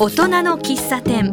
[0.00, 1.32] 大人の喫茶店。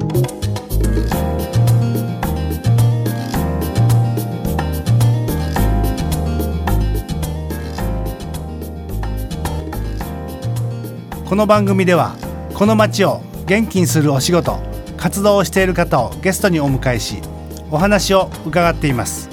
[11.30, 12.16] この番組では
[12.56, 14.58] この街を元気にするお仕事
[14.98, 17.22] 活動をしている方をゲストにお迎えし
[17.70, 19.30] お話を伺っています。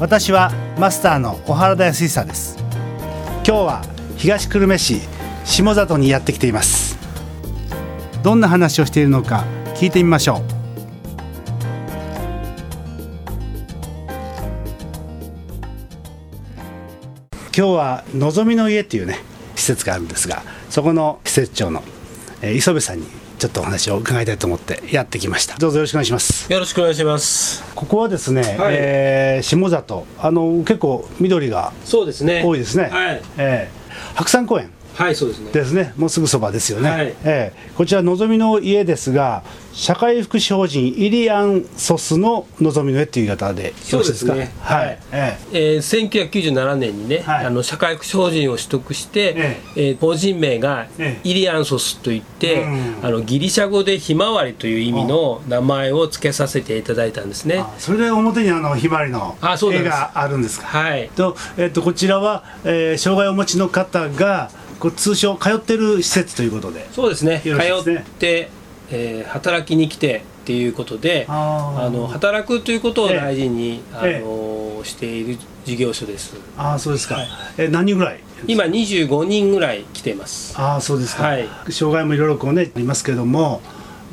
[0.00, 0.50] 私は
[0.80, 2.58] マスターの小原田康久です。
[2.58, 3.84] 今日は
[4.16, 5.00] 東久留米市
[5.44, 6.87] 下里にやってきています。
[8.22, 9.44] どんな話をしているのか
[9.76, 10.42] 聞いてみましょう。
[17.56, 19.18] 今日はのぞみの家っていうね
[19.56, 21.82] 施設があるんですがそこの施設長の、
[22.40, 23.06] えー、磯部さんに
[23.38, 25.56] ちょっとお話を伺いたいと思ってやってきました。
[25.58, 26.52] どうぞよろしくお願いします。
[26.52, 27.64] よろしくお願いします。
[27.74, 32.42] ここはですね、はい、えー、下里あの結構緑がそうですね。
[32.44, 32.84] 多いですね。
[32.90, 35.52] はい、えー、白山公園はいそうですね。
[35.52, 35.92] ですね。
[35.96, 44.34] もうすぐそばですよね、はい、えー、こちらのぞみの家ですが社会福祉法人イリアンソスののぞみの絵っていう言い方でよろしいですか？
[44.34, 44.50] ね。
[44.60, 45.76] はい、ええ。
[45.76, 49.80] ー、1997年にね、はい、あの社会福祉法人を取得して、ええ。
[49.92, 50.88] ー、法人名が
[51.22, 52.64] イリアンソスといって、
[53.00, 57.62] あのギリシャ語でひまわりという意味の名前を付けさせていただいたんですね。
[57.78, 59.36] それで表にあのひまわりの
[59.72, 60.66] 絵があるんですか？
[60.66, 61.08] はい。
[61.10, 66.86] と,、えー、とこちらは、えー、障害をお持ちの方がこう通称通ってる施設ということで。
[66.92, 67.52] そうですね、ね、
[67.84, 68.48] 通って、
[68.90, 76.36] えー、働きに来てっていうことであの働くということを大事に、えー、あのしている事業所です。
[76.56, 78.20] ああそうですか、はい、え何人ぐらい？
[78.46, 80.54] 今25人ぐらい来ています。
[80.58, 83.60] ああそうですか、はい、障害もいろいろこうねありますけれども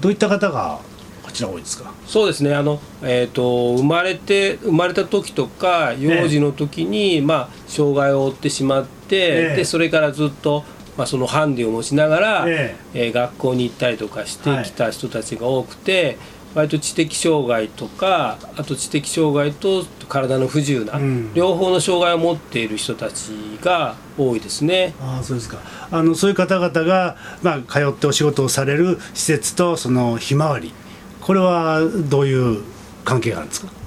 [0.01, 0.79] どういった方が
[1.23, 1.93] こちら多いですか？
[2.05, 2.53] そうですね。
[2.53, 10.63] あの、えーと、生まれて生まれた時とか幼児の時に、えー、まあ、障害を負ってしまっでそれからずっと
[10.97, 13.09] まあ、そのハンディを持ちながら、ええ。
[13.09, 16.17] ー、学校に行ったりとかしてきた人たちが多くて、はい、
[16.55, 23.31] 割と知的障害とかあと知的障害と体の不自由な、うん、両方の障害を持っている人たち
[23.61, 24.93] が多いですね。
[25.01, 25.57] あそうですか。
[25.91, 30.71] あのそういう方々が、まあ、通ってお仕事をされる施設とそのひまわり。
[31.19, 32.63] これはどういう
[33.03, 33.84] 関係があるんですか？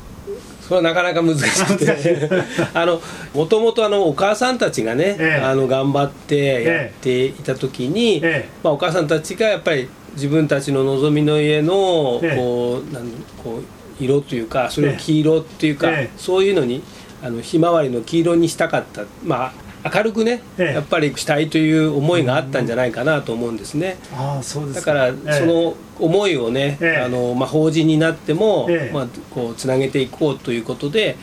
[0.69, 2.29] それはなかなか難しくて。
[2.75, 3.01] あの
[3.33, 13.09] もともとあのお母さんたちがね、ええ、あの頑張ってやっていた時に、え、まあ、お母さんたちがやっぱり自分たちの望みの家のこうなん
[13.43, 16.83] こう色というかそれを黄色っていうか、そういうのに
[17.23, 19.05] あのひまわりの黄色にしたかった。
[19.25, 23.97] まあ明るくね、やっぱりしたいという思いがあったんじゃないかなと思うんですね。
[24.13, 31.17] あそうですだからその思いをね、あのまあ、法人になっても、まあ、こうつなげていこうということで、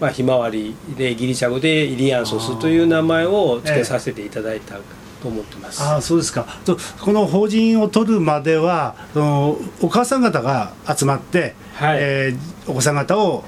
[0.00, 4.76] まあ、ひまわりでギリシャ語でイリアンソスという名前を付けさせていただいた。
[5.20, 5.82] と思ってます。
[5.82, 6.46] あそうですか。
[6.64, 13.42] とこの法人を取るまではそのお母さん方が集まって、はい、えー、お子さん方を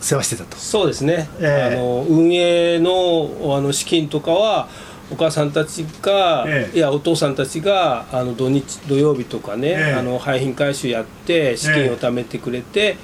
[0.00, 0.56] 世話してたと。
[0.56, 4.68] そうですね、えー、あの運営のあの資金とかは
[5.10, 12.96] お母さんたちが、ええ、いやお父さんたちがあの土日土曜日とかね、え、あの廃品回収やって資金を貯めてくれて、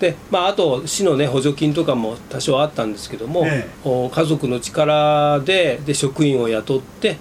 [0.00, 3.46] でまあ、あと市の、ね、補助金とかも多少あったんですけども、
[3.84, 7.18] 家族の力でで職員を雇って、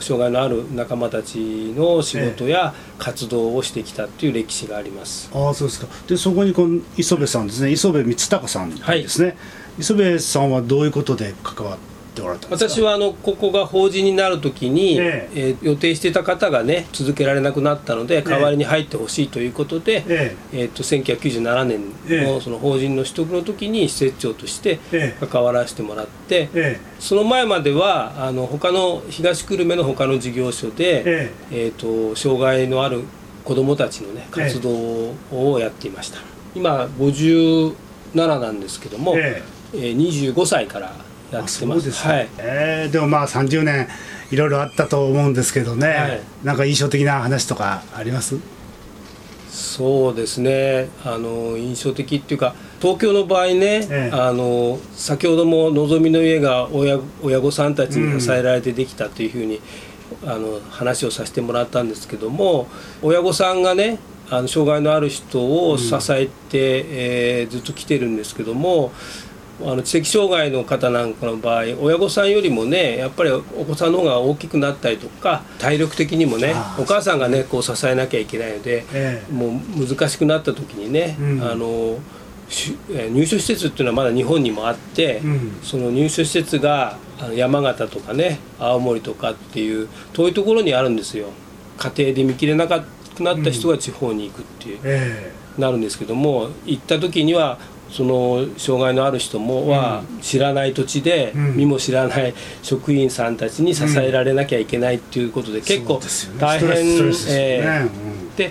[0.00, 5.30] 障害のある仲間たちの仕事や活動をしてきたっていう歴史があります。
[5.34, 5.86] あそうですか。
[6.06, 7.70] でそこにこの磯部さんですね。
[7.70, 8.80] 磯部光隆さんです
[9.22, 9.36] ね、はい、
[9.78, 15.56] 磯部さんはどういうことで関わってっておられた私はあのここが法人になるときに、ええ。
[15.60, 20.62] ー、予定していた方がね続けられなくなったので代わりに入ってほしいということで、ええ。
[20.62, 24.78] えー、と1997年のその法人の取得の時に施設長として
[25.20, 33.02] 関わらせてもらって、えその前まではあの他の東久留米の他の事業所で、えー、と障害のある
[33.44, 36.20] 子どもたちのね活動をやっていました。
[36.54, 37.74] 今57
[38.14, 40.94] なんですけども、えー、25歳から
[41.34, 41.84] やってます。
[41.84, 42.28] です、はい。
[42.38, 43.88] えー、でもまあ30年
[44.30, 48.36] いろいろあったと思うんですけどね、はい、なんか印象的な話とかあります？
[49.50, 50.88] そうですね。
[51.04, 59.60] あの印象的っていうか東京の場合ね、ええ、あの先ほどものぞみの家が親親御さんたちに支えられてできたというふうに、
[60.22, 62.66] うん、あの話をさせてもらったんですけども
[63.00, 63.98] 親御さんがね
[64.28, 68.92] あの障害のある人を支えて、うん、えー、ずっと来てるんですけども
[69.60, 81.98] あの知的障害の方なんかの場合親御さんよりもねやっぱりお子さんの方が大きくなったりとか体力的にもねお母さんがねこう支えなきゃいけないので、えもう難しくなった時にね、うん、あの
[83.10, 86.98] 入所施設っていうのはまだ日本にもあって、うん、その入所施設が
[87.34, 91.28] 山形とかね青森とかっていう遠いところにあるんですよ。
[91.78, 92.84] 家庭で見切れなか
[93.14, 97.58] くなった人が地方に行くっていう、えー、なるんですけども行った時には
[97.94, 106.00] その障害のある人もは知らない土地で、身も知らない職員さんたちに支えられなきゃいけないっていうことで、結構
[106.40, 107.88] 大変、え
[108.36, 108.50] で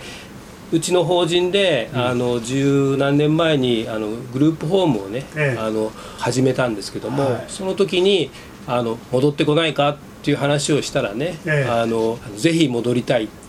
[0.72, 5.26] うちの法人で、あの十何年前にあのグループホームをね、
[5.60, 8.32] あの始めたんですけども、その時に
[8.66, 11.38] あの戻ってこないかっていう話をしたらね、
[11.70, 13.43] あのぜひ戻りたいって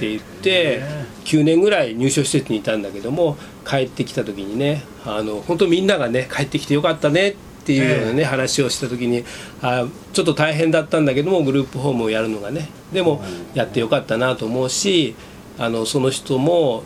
[0.00, 0.82] 言って
[1.24, 3.36] 9年ぐらい入所施設にいたんだけども
[3.66, 7.34] 帰ってきた時にねあの本当みんながね帰ってきてよかったねっ
[7.68, 9.24] ていうようなね、話をした時に
[9.60, 12.70] あちょっと大変だったんだけどもグループホームをやるのがね。
[12.94, 13.22] でも
[13.52, 15.14] やってよかったなと思うし
[15.58, 16.84] あのその人も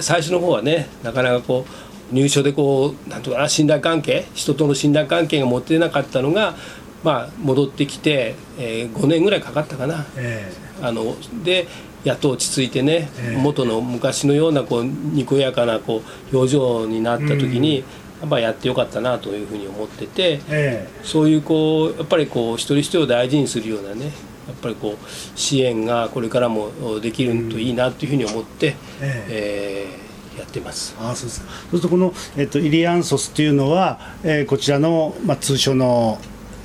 [0.00, 1.66] 最初の方はねなかなかこ
[2.10, 6.54] う入所でこうなんとかな信頼関係人との信頼関係が持てなかったのが
[7.02, 11.66] まあ、戻ってきて、えー、5年ぐらいかかったかな、えー、あので
[12.04, 16.02] やっと落ち着いてね、えー、元の昔のようなこうにこやかなこ
[16.32, 17.84] う表情になった時に、うん、
[18.22, 26.70] やっぱやってよかったなというふうに思ってて、えー、そういうこうやっぱりこう一人一人を大事にするようなねやっぱりこう支援がこれからも
[27.00, 30.02] できるといいなというふうに思って、えー、えー
[30.32, 30.96] やってます。
[30.98, 36.18] あそうですそうするとこの、えっと、イリアンソスというのは、えー、こちらの、まあ、通称の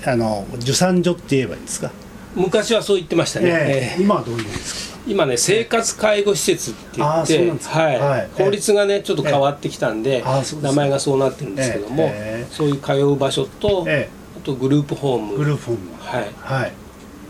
[0.06, 1.92] あの受産所って言えばいいんですか？
[2.34, 4.97] 昔はそう言ってましたね、えー、今はどういうんですか？
[5.08, 7.38] 今ね生活介護施設って言って、
[7.68, 8.00] はい。
[8.00, 10.24] はい、法律がねちょっと変わってきたんで、
[10.62, 12.12] 名前がそうなってるんですけども、
[12.52, 15.38] そういう通う場所と、あとグループホーム。
[15.38, 15.92] グループホーム。
[16.00, 16.74] はい、はい。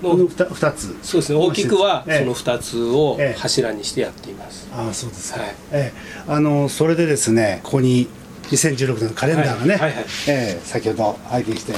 [0.01, 0.95] の 2, 2つ。
[1.01, 1.39] そうですね。
[1.39, 5.56] 大きくはその2つを柱にしてやっています、ああそうですか、はい。
[5.71, 8.07] ええ、あのそれでですねここに
[8.51, 11.73] 2016年のカレンダーがね、先ほど拝見して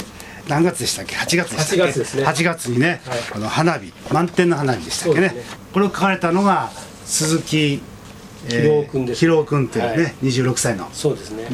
[0.50, 2.24] 何月でしたっけ？8月でしたっけ？8月ですね。
[2.24, 5.34] 8月にね、はい、あの花火満天の花火でしたっけね、ね、
[5.72, 6.70] これを書かれたのが
[7.06, 7.80] 鈴木
[8.48, 10.88] 広尾君です、広尾君というね、はい、26歳の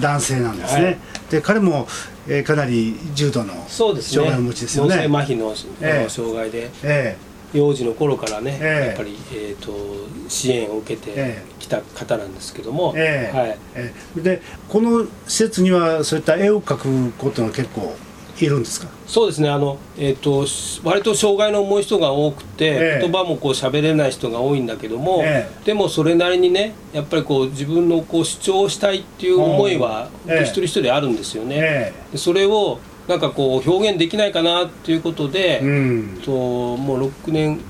[0.00, 0.98] 男性なんですね、はい、
[1.30, 1.86] で彼も、
[2.28, 4.96] えー、かなり重度の障害をお持ちですよね。
[4.96, 9.72] ね麻痺の、えー、障害で、えー、幼児の頃からね、えー、やっぱり、えーと、
[10.28, 13.58] 支援を受けてきた方なんですけども、えー、はい。
[13.74, 17.96] えー、でこの施設にはそういった絵を描くことが結構
[18.38, 18.88] いるんですか？
[19.06, 19.48] そうですね。
[19.48, 20.46] あの、えーと、
[20.86, 31.92] 割と障害の重い人が多くて、えー、言葉もこう喋れない人が多いんだけども、えー、でもそれなりにねやっぱりこう自分のこう主張したいっていう思いは、えー、一人一人あるんですよね。
[32.12, 32.78] でそれを
[33.08, 36.30] なんかこう表現できないかなっていうことで、うん、と
[36.76, 37.60] もう6年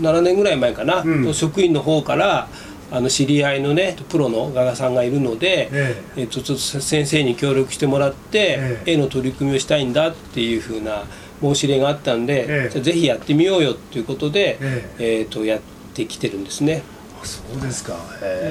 [0.00, 2.48] 7年ぐらい前かな、うん、職員の方から
[2.90, 6.22] あの知り合いのねプロの画家さんがいるので、ええ。
[6.22, 11.04] えちょっと先生に協力してもらって、絵の取り組みをしたいんだっていうふうな
[11.40, 14.58] 申し入れがあったんで、じゃぜひやってみようよっていうことで、
[14.98, 15.60] えー、とやっ
[15.94, 16.82] てきてるんですね。
[17.24, 17.96] そうですか、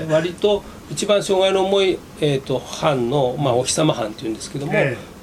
[0.10, 4.74] 割と一番障害の重い、えー、と藩の、まあ、お日様藩っていうんですけども、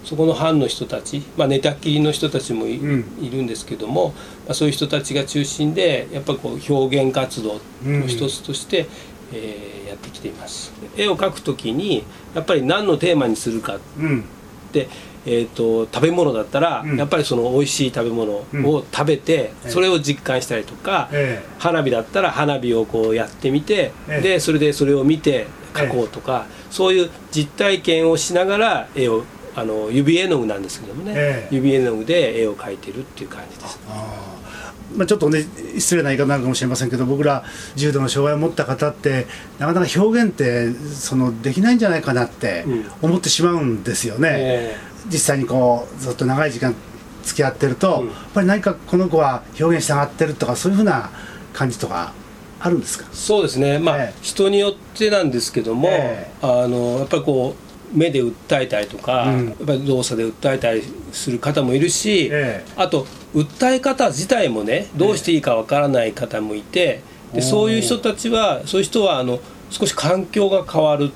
[0.04, 4.08] そこの藩の人たち、まあ、寝たきりの人たちもいうん、いるんですけども、
[4.46, 8.86] まあ、そういう人たちが中心でやっぱりこう表現活動の一つとして、うん、
[9.32, 10.72] えー、やってきています。
[10.96, 12.04] 絵を描くときに
[12.34, 13.78] やっぱり何のテーマにするかっ
[14.72, 14.88] て、
[15.26, 29.24] えーと、食べ物だったら、うん、やっぱりその美味しい食べ物を食べて、うん、それを実感したりとか、えー、花火だったら花火をこうやってみて、えー、でそれでそれを見て描こうとか、えー、そういう実体験をしながら絵を
[29.56, 33.78] あの指絵の具なんですけどもね、えー、指絵の具で絵を描いてるっていう感じです。
[34.96, 35.44] まあ、ちょっとね
[35.78, 37.42] 失礼な言い方になるかもしれませんけど僕ら
[37.74, 39.26] 重度の障害を持った方って
[39.58, 42.64] なかなか表現ってそのできないんじゃないかなって
[43.02, 44.28] 思ってしまうんですよね。
[44.28, 44.76] うんえ。
[45.08, 46.74] ー、実際にこうずっと長い時間
[47.24, 51.10] 付き合ってると、うん、やっぱり何かこの子は表現したがってるとかそういうふうな
[51.52, 52.12] 感じとか
[52.60, 53.06] あるんですか？
[53.12, 53.78] そうですね。
[53.78, 71.10] まあ、えー、人によってなんですけども、えー、あのやっぱりこう目で訴えたりとか、うん、やっぱり動作で訴えたりする方もいるし、ええ、あと訴え方自体もねどうしていいかわからない方もいて、でそういう人たちはそういう人はあの少し環境が変わる。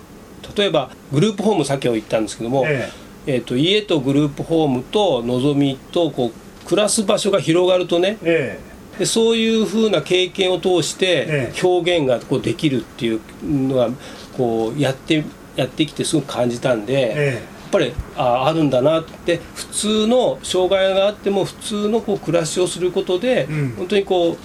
[0.57, 3.09] 例えばグループホームさっきも言ったんですけども、ええ。
[3.29, 8.59] えーと、家とグループホームとのぞみとこう暮らす場所が広がるとね、え
[8.97, 13.91] え、でそういうふうな経験を通して表現がこうできるっていうのは
[14.35, 15.23] こうやって
[15.59, 24.37] やってきてすごく感じたんで、ええ、やっぱりああるんだなって普通の障害があっても普通のこう暮らしをすることで、うん、本当にこ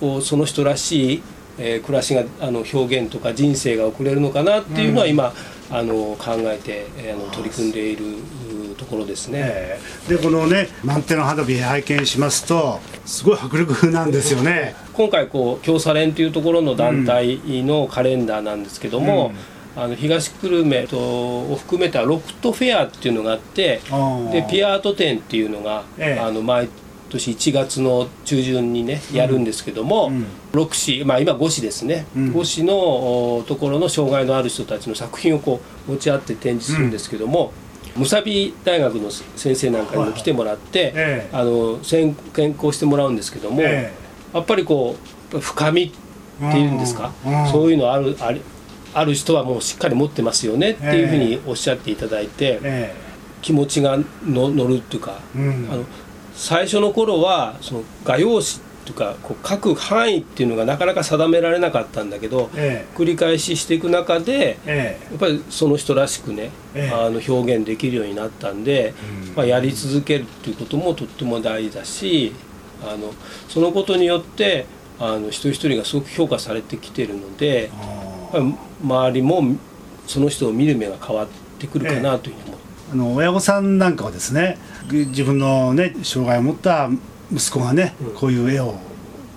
[0.00, 1.22] うその人らしい、
[1.58, 5.32] えー、暮らしがあの表現とか人生が送れるのかなっていうのは今、
[5.70, 8.04] うん、あの考えて、えー、あの取り組んでいる
[8.76, 9.78] ところですね。
[10.08, 14.74] でこのね満点の花火拝見しますとすごい迫力なんですよね。
[14.92, 23.82] 今回こう京サレンというところの団体のカレンダーなんですけども、うん、あの東久留米とを含めたロクトフェアっていうのがあって
[24.32, 26.70] でピアート展っていうのが、ええ、あの毎
[27.10, 37.52] 年1月の中旬にねやるんですけども、うん、6市、まあ、今5市ですね、うん、5市のところの障害のある人たちの作品をこう持ち合って展示するんですけども、
[37.96, 42.14] むさび大学の先生なんかにも来てもらって、えあの選
[42.54, 43.92] 考してもらうんですけども、え、
[44.34, 44.96] やっぱりこ
[45.32, 45.90] う深みっ
[46.50, 47.12] ていうんですか、
[47.52, 48.40] そういうのあるあり
[48.96, 52.94] ある人はもうしっかり持ってますよねっていうふうにおっしゃっていただいて、
[53.42, 55.84] 気持ちがの乗るっていうか、うん、あの
[56.34, 68.94] 最初の頃はその画用紙というかこう書く範囲っていうのがなかなか定められなかったんだけど、ええ、繰り返ししていく中で、え、やっぱりその人らしくね、あの表現できるようになったんで、
[69.28, 72.32] うん、まあ、やり続けるっていうこともとっても大事だし
[72.82, 73.12] あの
[73.48, 74.66] そのことによって
[74.98, 77.70] あの一人一人がすごく評価されてきてるので
[78.82, 79.42] 周りも
[80.06, 81.28] その人を見る目が変わっ
[81.58, 82.66] てくるかなというふうに思って。
[82.92, 84.58] あの親御さんなんかはですね
[84.90, 86.88] 自分のね障害を持った
[87.32, 88.76] 息子がね、うん、こういう絵を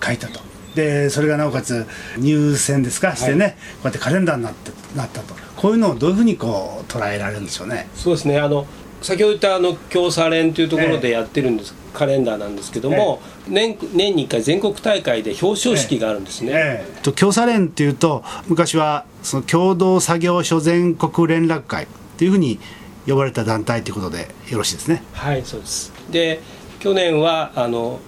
[0.00, 0.40] 描いたと。
[0.74, 1.84] でそれがなおかつ
[2.16, 5.34] 入選ですかしてね、はい、こうやってカレンダーになってなったと。
[5.56, 7.88] こういうのをどういうふうにこう捉えられるんでしょうね。
[7.94, 8.38] そうですね。
[8.38, 8.66] あの
[9.02, 16.52] 先ほど言ったあの京サレンというところでやってるんです、えー、カレンダーなんですけども、えー、年年に1回全国大会で表彰式があるんですね。
[16.54, 22.58] えー、と京サレンっていうと昔はその共同作業所全国連絡会っていうふうに
[23.06, 25.02] 呼ばれた団体ということでよろしいですね。
[25.12, 25.92] はいそうです。
[26.10, 26.40] で
[26.80, 28.00] 去年はあの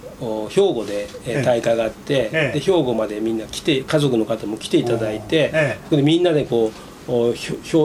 [0.49, 1.07] 兵庫で
[1.43, 6.71] 大会があって、ええ、で兵庫までみんな来て家族の方も来ていただいて、ええ、みんなでこ
[7.07, 7.37] う表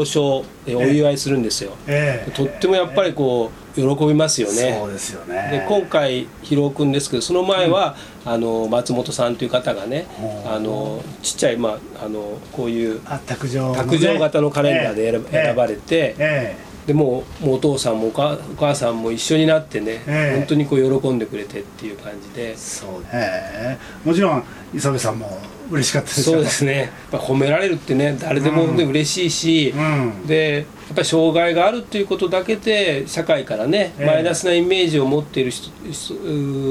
[0.03, 1.73] 彰お祝いするんですよ、
[2.35, 4.77] とってもやっぱりこう喜びますよね。
[4.79, 5.49] そうですよね。
[5.51, 10.07] で今回広尾君ですけどその前は、うん、あの松本さんという方がね
[10.47, 16.57] あのちっちゃい、まあ、あのこういう卓上、ね、卓上型のカレンダーで選,、ばれて、
[16.87, 22.57] でももうお父さんもお母さんも一緒になってね、えー、本当にこう喜んでくれてっていう感じで。
[22.57, 23.79] そうね。
[24.05, 24.45] もちろん
[24.75, 25.39] 磯部さんも
[25.71, 26.79] 嬉しかったですそうですね。
[26.79, 35.71] やっぱ褒められるってね誰でもね、うん、嬉しいし、うん、でやっぱり障害があるっていうことだけで社会からね、えー、マイナスなイメージを持っている人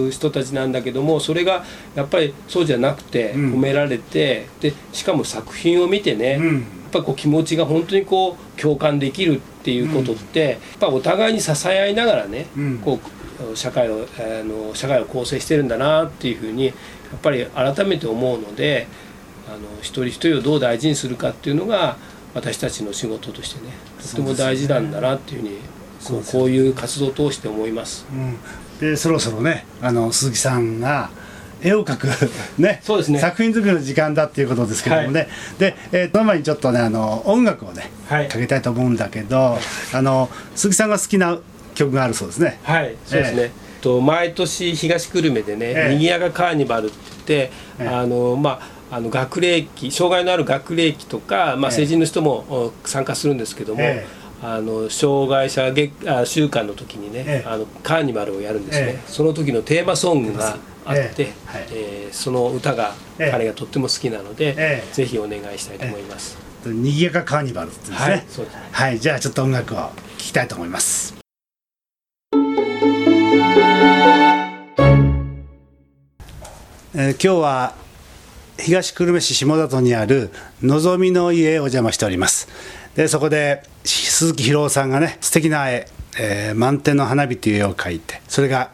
[0.09, 1.63] 人たちなんだけどもそれが
[1.95, 6.39] やっぱりそうじゃなくて褒められて、でしかも作品を見てね、
[6.87, 12.47] っぱこう気持ちが本当にこう共感できるっていうことって、やっぱお互いに支え合いながらね、
[12.83, 12.99] こ
[13.51, 16.73] う社会をあの社会を構成してるんだなっていうふうにや
[17.15, 18.87] っぱり改めて思うので
[19.47, 21.97] あの一人一人をどう大事にするかっていうのが
[22.33, 23.71] 私たちの仕事としてね
[24.01, 25.57] とても大事なんだなっていうふうに
[26.05, 28.05] こうこういう活動を通して思います。
[28.11, 28.37] うん、
[28.79, 31.09] でそろそろねあの鈴木さんが
[31.61, 32.07] 絵を描く
[32.61, 33.19] ねそうですね。
[33.19, 39.57] 作品作りの時間だっていうことですけどもね、はい、で、えー、その前にちょっとねあの音楽をね、はい、かけたいと思うんだけど
[39.93, 41.39] あの鈴木さんが好きな
[41.73, 42.59] 曲があるそうですね。
[42.63, 46.89] はいそうですね、えー、と毎年東久留米でね、えー、にぎやかカーニバルっ
[47.25, 61.34] て、えー、あのまああの学齢期障害のある学齢期とか、まあ、成人の人も参加するんですけども、えー、あの障害者月あ週間の時にね、えー、あのカーニバルをやるんですね、その時のテーマソングがあって、え
[61.72, 62.07] え。
[62.10, 66.38] ー、その歌が彼がとっても好きなので、えー、ぜひお願いしたいと思います。
[66.65, 67.98] えー、にぎやかカーニバルですね。
[67.98, 68.55] はい、そうです。
[68.55, 68.62] ね。
[68.72, 71.16] はい、じゃあちょっと音楽を聴きたいと思います。
[76.99, 77.75] えー、今日は
[78.57, 80.31] 東久留米市下里にある
[80.63, 82.47] のぞみの家へお邪魔しております。
[82.95, 85.87] でそこで鈴木博さんがね素敵な絵、
[86.19, 88.71] えー、満天の花火という絵を描いてそれが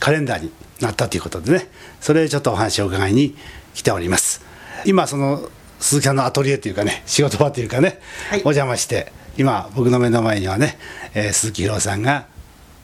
[0.00, 1.68] カレンダーになったということでね
[2.00, 3.36] それでちょっとお話を伺いに
[3.74, 4.40] 来ております。
[4.86, 5.46] 今その
[5.78, 10.78] 鈴木さんのアトリエというかね仕事場というかね、はい、お邪魔して今僕の目の前にはね、
[11.12, 12.28] えー、鈴木宏さんが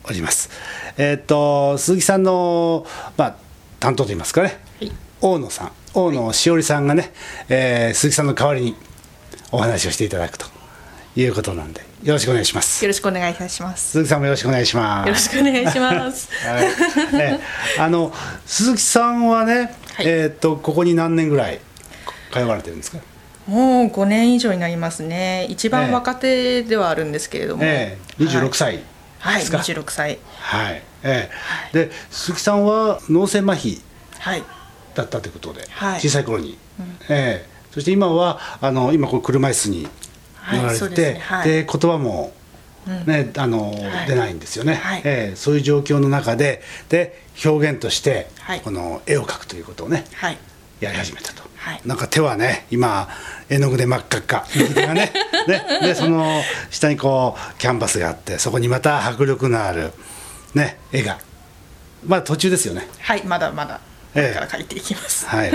[0.07, 0.51] おります。
[0.99, 2.87] えー、っと鈴木さんの、
[3.17, 3.44] まあ、
[3.81, 7.13] 担当といいますかね、はい、大野さん大野しおりさんがね、
[7.49, 8.77] えー、鈴木さんの代わりに
[9.53, 10.47] お話をしていただくと
[11.17, 12.85] いうことなんでよろしくお願いします。
[12.85, 13.93] よろしくお願いいたします。
[13.93, 15.07] 鈴木さんもよろしくお願いします。
[15.07, 16.29] よろしくお願いします。
[16.47, 17.41] はい、ね、
[17.79, 18.13] あの
[18.45, 21.61] 鈴木さんはね、はい、えっ、とここに何年ぐらい
[22.31, 22.99] 通われてるんですか？
[23.47, 25.47] もう5年以上になりますね。
[25.49, 28.83] 一番若手ではあるんですけれども、ええ、26歳
[29.19, 30.19] はい、はい、26歳。
[30.39, 31.31] はい、え
[31.73, 33.81] え、で鈴木さんは脳性麻痺
[34.95, 39.89] だったということで、はい、小さい頃に、うん、ええ、そして今はあの今これ車椅子に
[40.53, 41.21] 乗られて、はい、で、ね。
[41.21, 42.33] はい、言葉も
[43.07, 44.07] ねあの、はい。
[44.07, 45.03] 出ないんですよね、はい。
[45.05, 48.61] えーそういう状況の中でで表現として、はい。
[48.61, 50.39] この絵を描くということをねはい。
[50.81, 51.81] やり始めたと、はい。
[51.85, 53.09] なんか手はね今
[53.49, 54.47] 絵の具で真っ赤っか。
[54.55, 55.13] 右手がね。
[55.49, 55.65] ね。
[55.83, 59.93] でその下にこうキャンバスがあってそこにまた迫力のある、
[60.55, 61.19] ね、絵が。
[62.07, 62.87] まあ途中ですよね。
[63.01, 63.81] はいまだまだ。
[64.13, 65.27] これから描いていきます。
[65.27, 65.53] はい。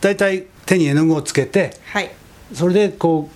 [0.00, 2.10] 大体手に絵の具をつけてはい。
[2.54, 3.28] それでこ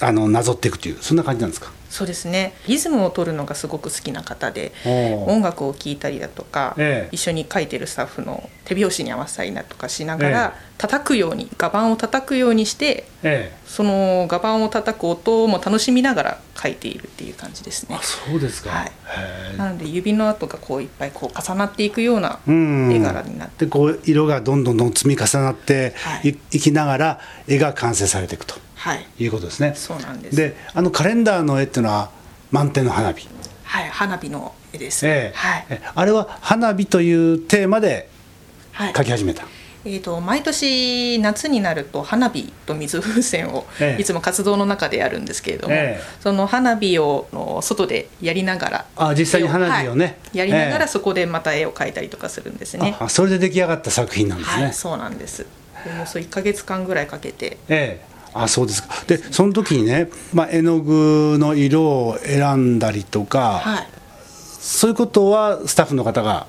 [0.00, 1.70] うあのなぞっていくというそんな感じなんですか？
[1.92, 2.54] そうですね。
[2.68, 4.72] リズムを取るのがすごく好きな方で
[5.26, 7.14] 音楽を聴いたりだとか、ええ。
[7.14, 13.56] 一緒に書いてるスタッフの手拍子に合わせたりだとかしながら、え叩くように画板を叩くようにしてええ。
[13.66, 17.96] その画板を叩く音も楽しみながら書いているっていう感じですね。
[18.00, 18.02] あ。
[18.02, 18.92] そうですか、はい。
[19.58, 22.90] なので指の跡がこういっぱいこう重なっていくようなうん。
[22.90, 26.38] 絵柄になって、でこう色がどんどんどん積み重なってはい。
[26.52, 28.54] い,、きながら絵が完成されていくと。
[28.54, 28.62] はい、
[28.94, 29.26] い。
[29.26, 29.74] うことですね。
[29.76, 30.36] そうなんです。
[30.36, 32.10] であのカレンダーの絵っていうのは
[32.50, 33.28] 満天の花火、
[33.64, 35.06] はい、花火の絵です。
[35.06, 35.36] ええ。
[35.36, 38.08] はい、えあれは花火というテーマで
[38.72, 39.44] はい、描き始めた、
[39.84, 44.00] えー、と毎年夏になると花火と水風船をええ。
[44.00, 46.02] いつも活動の中でやるんですけれども、ええ。
[46.20, 50.04] その花火をの外でやりながらあ実際に花火をね。
[50.04, 50.78] はいやりながええ。
[50.78, 52.96] らそこでまた絵を描いたりとかするんですね。
[52.98, 55.46] あそれで出来上がった作品なんですね、はい、そうなんです。
[55.84, 58.88] およそ1か月間ぐらいかけてええあそうですか。
[59.06, 63.88] でその時にね、まあ、絵の具の色を選んだりとか、はい。
[64.18, 66.46] そういうことはスタッフの方が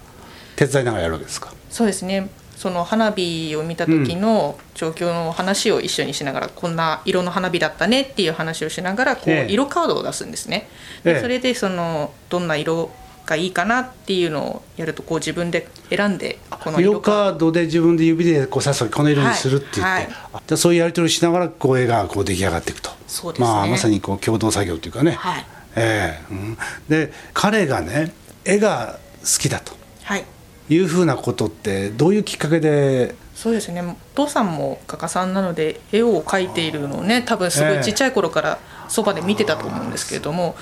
[0.56, 1.54] 手伝いながらやるわけですか？
[1.70, 2.30] そうですね。
[2.56, 9.52] その花火を見た時の状況の話を一緒にしながら、こんな色の花火だったねっていう話をしながらこう、ええ。
[9.52, 10.70] 色カードを出すんですね。
[11.04, 11.14] ええ。
[11.16, 12.92] でそれでそのどんな色
[13.26, 20.14] がいいかなっていうのをやるとこう自分で選んでこの色色カーカードで自分で指でこう刺すこの色にするって言って、はいはい。
[20.34, 22.90] あじゃあそういうやり取りをしながらこう絵がこう出来上がっていくと。
[23.08, 23.48] そうですね。
[23.48, 25.46] まあ、まさにこう共同作業というかね、はい。
[25.76, 26.34] ええ。
[26.34, 26.58] うん、
[26.90, 28.14] で彼がね
[28.44, 29.74] 絵が好きだと。
[30.04, 30.26] はい。
[30.70, 33.16] いうふうなことってどういうきっかけで？
[33.36, 33.82] そうですね。
[33.82, 37.80] お父さんも画家さんなので絵を描いているのをね多分すごええ。
[37.80, 40.56] いちっちゃい頃からそばで見てたと思うんですけれども、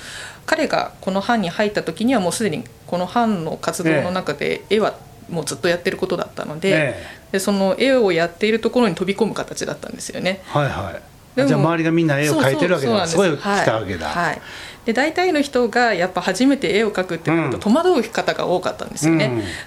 [0.46, 4.94] 彼がこの班に入った時にはもうすでにこの班の活動の中で絵は
[5.30, 10.42] もうずっとやってることだったので,、えでその絵をやっているところに飛び込む形だったんですよね。
[10.46, 11.36] はいはい。
[11.36, 13.06] でもじゃあ周りがみんな絵を描いてるわけだ。
[13.06, 14.42] そうそうそこへ来たわけだ、はいはい。
[14.84, 19.26] で大体の人がやっぱ初めて絵を描くってなるとうん戸惑う方が多かったんですよね、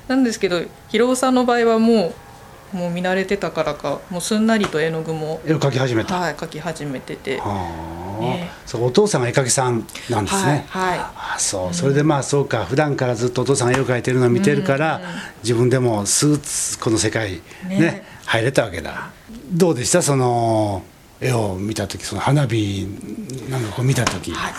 [0.10, 0.16] うん。
[0.16, 2.14] なんですけど広尾さんの場合はも
[2.74, 8.50] うもう見慣れてたからかもうすんなりと絵の具も、絵を描き始めた、はい、描き始めてて、はあ、ね。
[8.66, 11.00] そうお父さんが絵描きさんなんですね、はいはい。
[11.00, 11.74] あそう。
[11.74, 12.66] それでまあそうか。
[12.66, 15.02] 普段からずっとお父さんが絵を描いてるのを見てるから、
[15.44, 16.40] 自分でもすぐ
[16.82, 17.80] この世界ね。
[17.80, 19.10] ね入れたわけだ。
[19.52, 20.02] どうでした？
[20.02, 20.84] その
[21.22, 22.88] 絵を見た時その花火
[23.50, 24.54] なんかこう見た時、はい。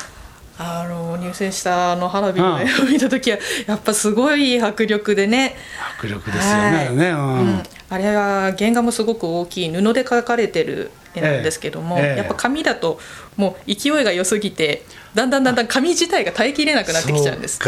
[0.58, 5.54] あの入選したあの花火の絵を見た時はやっぱすごい迫力でね。
[5.98, 7.38] 迫力ですよね、はいあれね、うん。
[7.40, 7.62] うん。
[7.90, 13.00] あれは原画もすごく大きい布で描かれてる絵なんですけども、やっぱ紙だと
[13.36, 17.58] もう勢いが良すぎてだんだんだんだん紙自体が耐えきれなくなってきちゃうんです。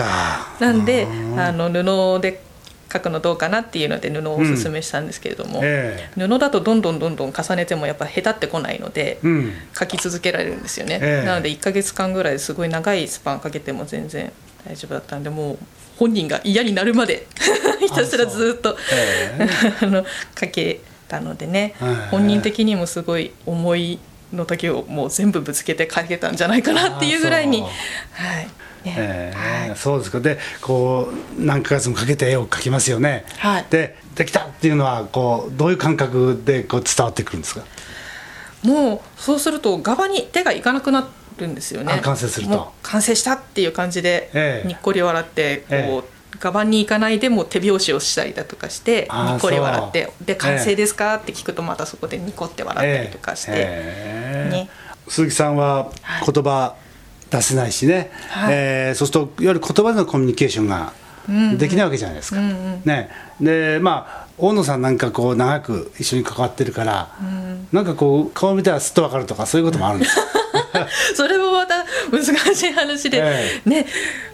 [0.60, 1.40] なんでうん。
[1.40, 2.42] あの布で
[2.88, 9.52] 描くのどうかなっていうので布をおすすめしたんですけれども、え布だとどんどんどんどん重ねてもやっぱへたってこないので、えうん。
[9.74, 11.26] 描き続けられるんですよね、ええ。
[11.26, 14.32] なので1ヶ月間ぐらいすごい長いスパンかけても全然
[14.66, 15.58] 大丈夫だったんでもう
[15.96, 17.26] 本人が嫌になるまで
[17.80, 19.48] ひたすらずっとええ。
[19.84, 23.98] あのかけたのでね、はい本人的にもすごい思い
[24.32, 27.70] の時をもう全部ぶつけてかけたんじゃないかなっていうぐらいにはい。
[28.84, 28.94] ね。
[28.96, 29.76] ええはい。
[29.76, 30.20] そうですか。
[30.20, 33.66] でこう何ヶ月もかけて絵を描きますよね、はい。
[33.70, 37.62] でできたっていうのはこうどういう感覚でこう伝わってくるんですか？
[38.62, 41.92] もうそうすると側に手がいかなくなるんですよね。
[41.92, 42.72] あ完成すると。
[42.82, 44.68] 完成したっていう感じでええ。
[44.68, 46.02] にっこり笑ってこう、え
[46.40, 51.14] 側に行かないでもう手拍子をしたりだとかしてにっこり笑ってで完成ですか？
[51.16, 54.52] って聞くとまたそこでニコって笑ったりとかして、ええ。
[54.52, 54.68] ね。
[55.08, 56.74] 鈴木さんははい言葉
[57.30, 58.54] 出せないしね、はい。
[58.54, 60.92] えーそうするといわゆる言葉でのコミュニケーションが
[61.58, 62.40] できないわけじゃないですか。
[62.40, 62.82] うんうん。
[62.84, 67.10] ね、でまあ大野さんなんかこう長く一緒に関わってるから、
[67.72, 70.22] なんかこう顔見たらすっと分かるとかそういうこともあるんですか？
[71.16, 71.77] それもまた
[72.10, 73.86] 難しい話で、えね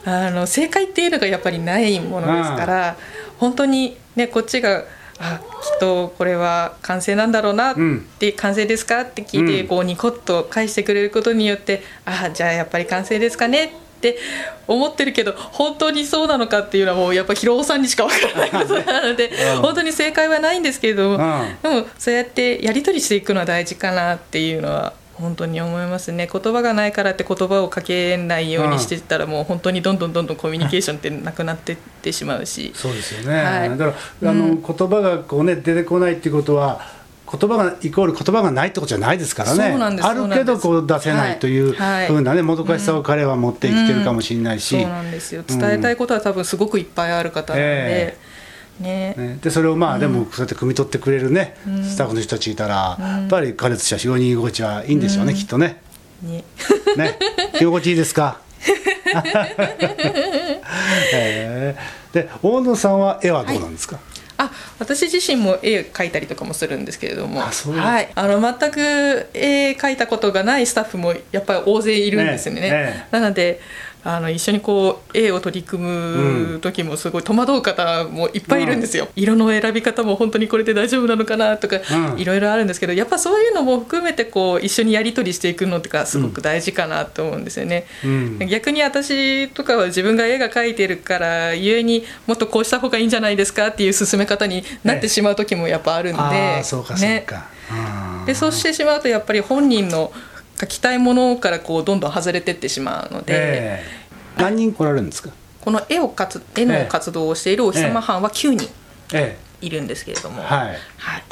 [0.04, 2.96] あの正解っていうのがやっぱりないものですから、
[3.38, 4.84] 本当にねこっちが
[5.18, 7.76] あきっとこれは完成なんだろうなっ
[8.18, 9.68] て、完成ですかって聞いて、うん。
[9.68, 14.18] こうニコッと返してくれることによってあじゃあやっぱり完成ですかねって
[14.66, 19.62] 思ってるけど本当にそうなのかっていうのはもうやっぱ広尾さんにしかわからないことなので、うん。
[19.62, 21.56] 本当に正解はないんですけれども、うん。
[21.62, 26.28] でもそうやってやり取りしていくのは大事かなっていうのは本当に思いますね。
[26.30, 32.72] 言葉がないからって言葉をかけないようにしてたら、もう本当にどんどんどんどんコミュニケーションってなくなっていってしまうし。
[32.74, 36.80] そうですよね、はい、だからあの、うん、言葉がこう、ね、出てこないっていうことは
[37.30, 39.76] 言葉がイコール言葉がないってことじゃないですからね。
[40.02, 45.42] あるけどこう出せないというふうなね、もどかしさを彼は持って生きてるかもしれないし、そうなんですよ。
[45.46, 47.62] 伝えたいことは多分すごくいっぱいある方なんで。
[47.62, 48.33] えー
[48.80, 55.80] ね、ね、でそれをまあ、でもそうやって汲み取ってくれるね、うん、スタッフの人たちいたら、やっぱり彼としては非常に居心地はいいんでしょうね、きっとね。
[56.22, 56.44] ね。
[56.96, 57.18] ね。
[57.60, 58.38] 居心地いいですか？
[61.14, 64.48] えー、で大野さんは絵はどうなんですか、はい。
[64.48, 67.40] あ私自身も絵描いたりとかもするんですけれども。
[67.40, 72.62] はい、あの全く絵描いたことがないスタッフもやっぱり大勢いるんですよね。
[72.62, 73.60] ねなので
[74.04, 81.80] あの一緒にこう絵を取り組む時もすごい戸惑う方もいっぱいいるんですよ、うん、色の選び方も本当にこれで大丈夫なのかなとか、
[82.18, 97.46] いろいろあるんですけどやっぱそういうのも含めてこう一緒にやり取りしていくのとかすごく大事かなと思うんですよね、うん、逆に私とかは自分が絵が描いてるからゆえにもっとこうした方がいいんじゃないですかっていう進め方になってしまう時もやっぱあるんで、ね、そうかそうか、
[98.26, 100.12] でそうしてしまうとやっぱり本人の
[100.64, 105.30] 書きたいものからこうどんどん外れてってしまうので、えー、何人来られるんですか？
[105.60, 108.68] この絵をかつ絵の活動をしているお日様班は9人
[109.60, 111.22] いるんですけれども、えー、はい、はい、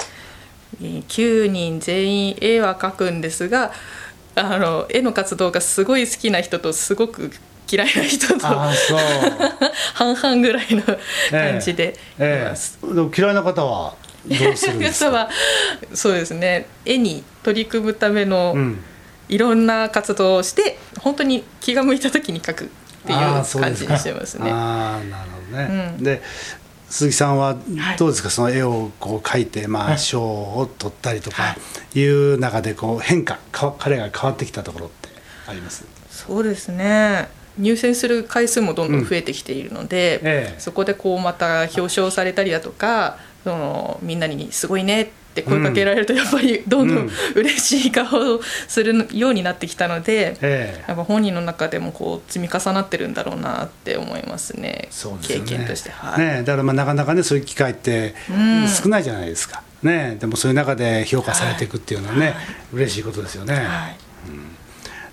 [1.09, 3.73] 9人全員絵は描くんですが
[4.35, 7.31] あの絵の活動がすごい好きな人とすごく
[7.71, 8.47] 嫌いな人と
[9.95, 10.83] 半々ぐらいの
[11.31, 11.95] 感じでいま
[12.57, 13.95] す、えーえー、嫌いな方は
[14.27, 15.29] どうするんですか？
[15.93, 16.67] そうですね。
[16.87, 18.85] 絵に取り組むための、うん
[19.33, 22.69] いろんな活動をして本当に気が向いた時に書くっ
[23.07, 24.51] ていう感じにしてますね。
[24.51, 26.23] ああなるほどね、うん、で
[26.91, 27.57] 鈴木さんは
[27.99, 31.57] どうですか、はい、その絵をこう描いて、まあ、賞を取ったりとか
[31.95, 32.05] い。
[32.05, 33.39] う中でこう変化
[33.79, 35.09] 彼が変わってきたところって
[35.47, 35.87] あります？
[36.11, 37.29] そうですね。
[37.59, 50.37] 入選する回数もどんどん増えてきているので、うんええ、そこでこうまた表彰されたりだとかそのみんなに「すごいね」って声かけられるとやっぱりどんどん嬉しい顔をするようになってきたので、
[50.87, 55.17] やっぱ本人の中でもこう積み重なってるんだろうなって思いますね、すね。
[55.23, 58.15] 経験として、はい、ね、だからまあなかなかねそういう機会って
[58.83, 62.35] 少ないじゃないですか、ね、でもそういう中で評価されていくっていうのはね、はい、
[62.75, 63.55] 嬉しいことですよね。
[63.55, 63.97] はい。
[64.29, 64.57] うん、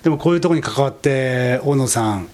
[0.03, 2.29] でもこういうところに関わって大野さん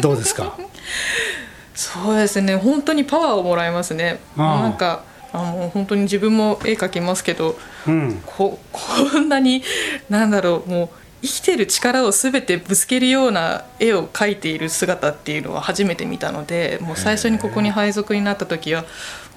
[0.00, 0.56] どうですか？
[1.74, 2.56] そうですね。
[2.56, 4.18] 本当にパワーをもらいますね。
[4.36, 9.62] なんかあもう本当に自分も絵描きますけど、うん、ここんなに
[10.08, 10.88] なんだろうもう
[11.22, 18.84] 生きてる力を全てぶつけるような絵を描いている姿っていうのは初めて見たのでもう最初にここに配属になった時は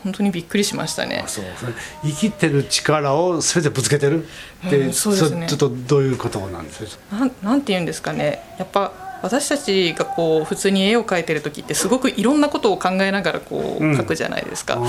[0.04, 1.24] 本当にびっくりしましたね。
[1.28, 1.46] そう。
[2.04, 4.26] 生きてる力を全てぶつけてる？
[4.68, 6.98] って、うん、そうですね、ちょっとどういうことなんです？
[6.98, 8.44] かなんなんて言うんですかね。
[8.60, 14.76] やっぱ私たちがこう普通に絵を描いてる時ってすごくいろんなことを考えながらこう描くじゃないですか。
[14.76, 14.88] うん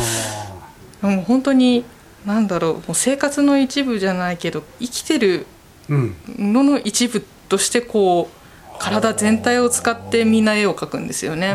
[1.09, 1.85] もう本当に
[2.25, 5.47] 何だろうもう生活の一部じゃないけど生きてる
[5.89, 11.55] のの一部としてこう体全体を使ってみんな絵を描くんですよね。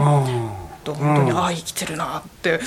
[0.84, 2.60] と本当に、ああ生きてるなって。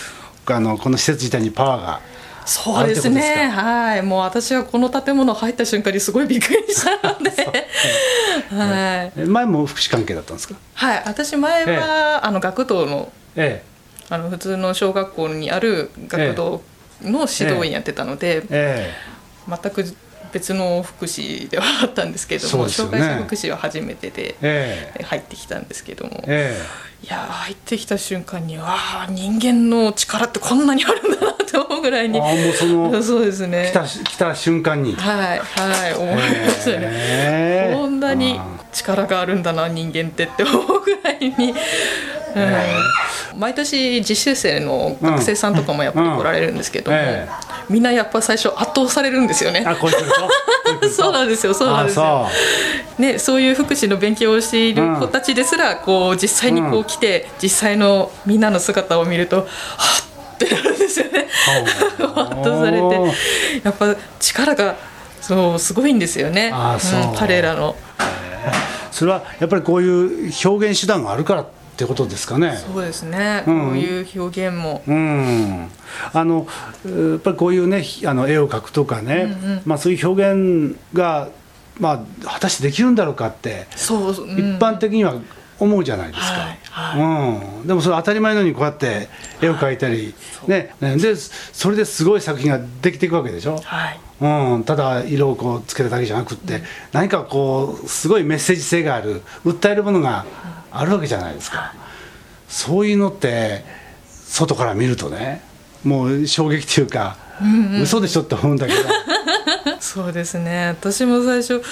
[0.47, 2.01] あのこの施設自体にパワーが
[2.45, 3.49] そうですね。
[3.49, 4.03] はい。
[4.03, 7.31] もう私はこの建物入った瞬間にすごいびっくりしたので。
[8.51, 10.57] はい、前も福祉関係だったんですか？
[10.75, 11.03] はい。
[11.07, 11.79] 私前は、ええ、
[12.23, 13.65] あの学童の,、ええ、
[14.11, 16.63] あの普通の小学校にある学童
[17.03, 19.85] の指導員やってたので、えー、全く
[20.33, 24.37] 別の福祉ではあったんですけれども、ね、障害者福祉は初めてで
[25.05, 33.71] 入ってきたんですけども、えー、いや入ってきた瞬間にああ人間の力ってこんなにあるんだなって思うぐらいにあもうその そうですね。
[33.71, 34.95] 来た来た瞬間に。
[34.97, 38.41] はいはい思いましたね、えー、こんなに
[38.73, 41.57] 力があるんだな人間ってって思うぐらいにうん、
[43.37, 46.99] 毎年実習生の学生さんとかもやっぱり来られるんですけども、
[47.69, 49.65] みんなやっぱ最初圧倒されるんですよね。
[50.91, 52.29] そうなんですよそうなんですよ。
[52.99, 59.47] ねそういう福祉の勉強をしている子たちですら、こう実際にこう来て、実際のみんなの姿を見るとはっ
[60.45, 61.29] ってなるんですよね。
[61.89, 62.87] 圧倒されて。
[63.65, 64.77] やっぱ力が
[65.21, 67.13] そうすごいんですよね、う。
[67.13, 67.77] ん、彼らの。
[68.91, 71.47] それはやっぱりこういう表現手段があるから
[71.83, 72.57] ってことですかね。
[72.57, 73.43] そうですね。
[73.47, 74.83] うん、こういう表現も。
[74.87, 75.69] うん。
[76.13, 76.47] あの
[76.87, 81.29] やっぱりこういうねあの絵を描くとかね、うんうん、まあそういう表現が
[81.81, 83.67] まあ果たしてできるんだろうかって。
[83.75, 85.15] そう、うん、一般的には
[85.59, 89.09] 思うじゃないですか、はいはいうん、でもそれ当たり前のようにこうやって
[89.41, 90.13] 絵を描いたり、
[90.49, 94.01] ねねでそれですごい作品ができていくわけでしょ、はい
[94.55, 100.27] うん、ただ色をこうつけただけじゃなくって、何かこうすごいメッセージ性がある訴えるものが
[100.73, 101.75] あるわけじゃないですか、
[102.49, 103.65] そういうのって
[104.07, 105.43] 外から見るとね
[105.85, 107.17] もう衝撃というか、
[107.83, 108.81] 嘘でしょって思うんだけど。
[109.81, 110.69] そうですね。
[110.69, 111.63] 私も最初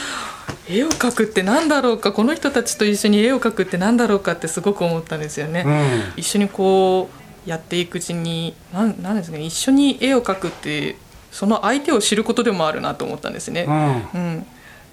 [0.68, 6.12] 絵を描くって何だろうかこの人たちと一緒に絵を描くって何だろうかってすごく思ったんですよね、うん。
[6.16, 7.08] 一緒にこ
[7.46, 10.96] うやっていくうちになんなんですかね一緒に絵を描くって
[11.32, 14.08] その相手を知ることでもあるなと思ったんですね、うん。
[14.14, 14.46] うん、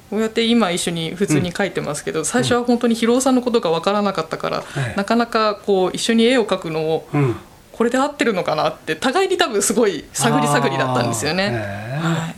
[0.10, 7.36] こうやって今一緒に普通に描いてますけど、最初は本当に広尾さんのことが分からなかったから、ええなかなかこう一緒に絵を描くのをうん。
[7.78, 11.52] これで合ってるのかなって互いに多分すごい探り探りだったんですよね。
[12.02, 12.34] は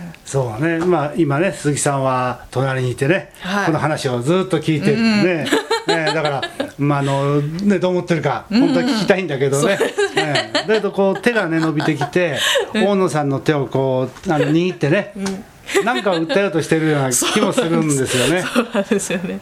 [0.00, 3.66] いそうね、まあ、今ね鈴木さんは隣にいてね、はい。
[3.66, 5.46] この話をずっと聞いてね、ね
[5.86, 6.42] だから、
[6.78, 9.78] まああのね、どう思ってるか本当は聞きたいんだけどね,、
[10.16, 10.50] ね。
[10.52, 12.38] だけどこう手がね伸びてきて
[12.74, 15.12] 大野さんの手をこうあの握ってね、
[15.84, 18.42] なんか訴えようとしてるような気もするんですよね。
[18.42, 19.40] そうなんですよね。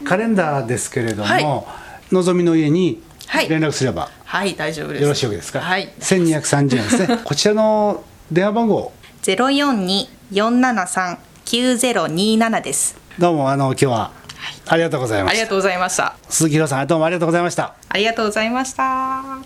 [0.00, 2.14] うん、カレンダーですけれども、はい。
[2.14, 3.48] のぞみの家にはい。
[3.48, 5.02] 連絡すればはい大丈夫です。
[5.02, 5.88] よろしいですか、はい。
[6.00, 7.18] 1230円ですね。
[7.24, 12.96] こちらの電話番号ゼロ四二四七三九ゼロ二七です。
[13.20, 14.10] どうもあの今日は
[14.66, 16.16] ありがとうございましたありがとうございました。
[16.28, 19.38] 鈴木宏さんどうもありがとうございましたありがとうございました。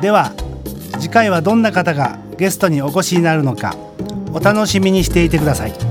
[0.00, 0.32] では
[0.98, 3.76] 次回はどんな方がゲストにお越しになるのか
[4.32, 5.87] お楽しみにしていてください